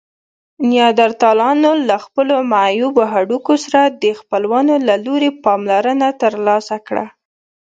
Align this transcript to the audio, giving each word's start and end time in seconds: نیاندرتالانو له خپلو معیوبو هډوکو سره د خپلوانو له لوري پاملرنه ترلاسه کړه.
نیاندرتالانو 0.69 1.71
له 1.87 1.95
خپلو 2.05 2.35
معیوبو 2.51 3.03
هډوکو 3.13 3.53
سره 3.65 3.81
د 4.03 4.05
خپلوانو 4.19 4.75
له 4.87 4.95
لوري 5.05 5.29
پاملرنه 5.45 6.07
ترلاسه 6.21 6.75
کړه. 6.87 7.05